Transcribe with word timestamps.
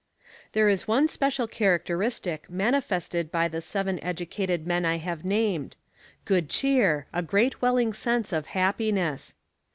There 0.53 0.67
is 0.67 0.87
one 0.87 1.07
special 1.07 1.45
characteristic 1.45 2.49
manifested 2.49 3.31
by 3.31 3.47
the 3.47 3.61
Seven 3.61 4.03
Educated 4.03 4.65
men 4.65 4.83
I 4.83 4.97
have 4.97 5.23
named 5.23 5.75
good 6.25 6.49
cheer, 6.49 7.05
a 7.13 7.21
great 7.21 7.61
welling 7.61 7.93
sense 7.93 8.33
of 8.33 8.47
happiness! 8.47 9.35